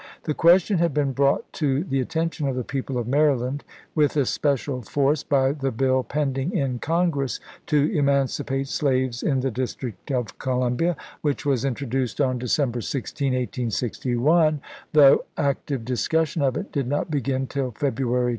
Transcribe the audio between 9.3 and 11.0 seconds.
the District of Columbia,